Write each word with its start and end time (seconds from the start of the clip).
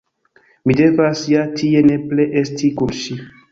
Mi 0.71 0.75
devas 0.79 1.21
ja 1.35 1.45
tie 1.61 1.85
nepre 1.91 2.27
esti 2.43 2.73
kun 2.83 2.99
ŝi. 3.05 3.23